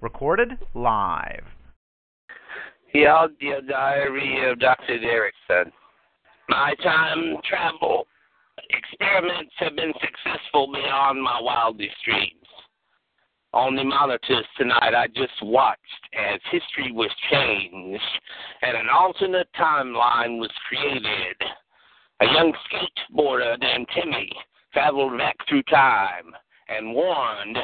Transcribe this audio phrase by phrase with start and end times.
[0.00, 1.44] Recorded live.
[2.94, 4.98] The audio diary of Dr.
[4.98, 5.70] Derrickson.
[6.48, 8.06] My time travel
[8.70, 12.32] experiments have been successful beyond my wildest dreams.
[13.52, 15.80] On the monitors tonight, I just watched
[16.18, 18.02] as history was changed
[18.62, 21.36] and an alternate timeline was created.
[22.20, 24.30] A young skateboarder named Timmy
[24.72, 26.32] traveled back through time
[26.70, 27.58] and warned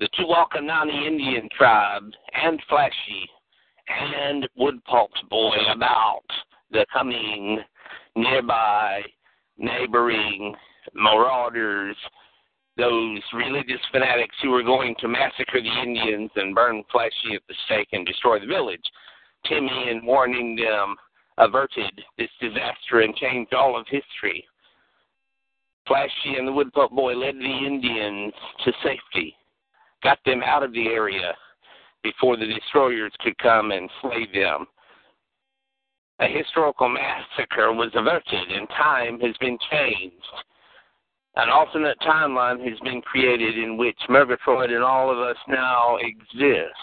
[0.00, 2.10] the Tuwakanani Indian tribe
[2.42, 3.28] and Flashy
[3.86, 6.22] and Woodpulp Boy about
[6.70, 7.60] the coming
[8.16, 9.02] nearby
[9.58, 10.54] neighboring
[10.94, 11.96] marauders,
[12.78, 17.54] those religious fanatics who were going to massacre the Indians and burn Flashy at the
[17.66, 18.84] stake and destroy the village.
[19.46, 20.96] Timmy, in warning them,
[21.36, 24.46] averted this disaster and changed all of history.
[25.86, 28.32] Flashy and the Woodpulp Boy led the Indians
[28.64, 29.34] to safety,
[30.02, 31.34] got them out of the area
[32.02, 34.66] before the destroyers could come and slay them.
[36.20, 40.14] A historical massacre was averted and time has been changed.
[41.36, 46.74] An alternate timeline has been created in which Murgatroyd and all of us now exist.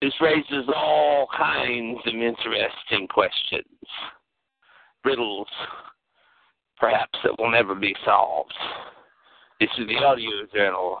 [0.00, 3.64] This raises all kinds of interesting questions,
[5.04, 5.48] riddles,
[6.78, 8.54] perhaps that will never be solved.
[9.60, 11.00] This is the audio journal